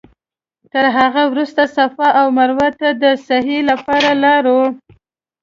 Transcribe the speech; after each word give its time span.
تر 0.71 0.85
هغه 0.97 1.21
وروسته 1.31 1.61
صفا 1.77 2.07
او 2.19 2.27
مروه 2.37 2.69
ته 2.79 2.87
د 3.03 3.05
سعې 3.27 3.59
لپاره 3.69 4.09
لاړو. 4.23 4.61